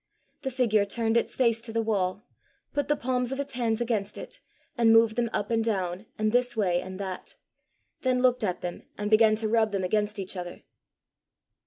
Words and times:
The 0.41 0.49
figure 0.49 0.83
turned 0.83 1.15
its 1.15 1.35
face 1.35 1.61
to 1.61 1.71
the 1.71 1.83
wall, 1.83 2.25
put 2.73 2.87
the 2.87 2.95
palms 2.95 3.31
of 3.31 3.39
its 3.39 3.53
hands 3.53 3.79
against 3.81 4.17
it, 4.17 4.39
and 4.75 4.91
moved 4.91 5.15
them 5.15 5.29
up 5.31 5.51
and 5.51 5.63
down, 5.63 6.07
and 6.17 6.31
this 6.31 6.57
way 6.57 6.81
and 6.81 6.99
that; 6.99 7.35
then 8.01 8.19
looked 8.19 8.43
at 8.43 8.61
them, 8.61 8.81
and 8.97 9.11
began 9.11 9.35
to 9.35 9.47
rub 9.47 9.71
them 9.71 9.83
against 9.83 10.17
each 10.17 10.35
other. 10.35 10.63